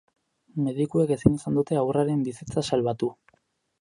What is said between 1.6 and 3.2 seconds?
dute haurraren bizitza salbatu.